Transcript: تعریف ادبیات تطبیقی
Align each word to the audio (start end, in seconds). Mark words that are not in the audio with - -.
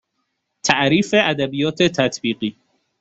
تعریف 0.63 1.09
ادبیات 1.17 1.83
تطبیقی 1.93 2.55